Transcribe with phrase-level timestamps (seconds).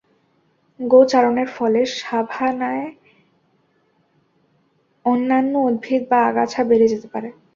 [0.79, 2.85] গো-চারণের ফলে সাভানায়
[5.05, 7.29] অন্যান্য উদ্ভিদ বা আগাছা বেড়ে যেতে পারে।